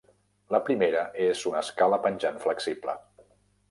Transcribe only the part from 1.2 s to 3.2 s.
és una escala penjant flexible.